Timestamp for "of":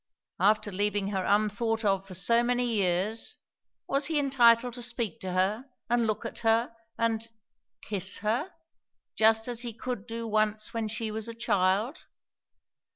1.85-2.07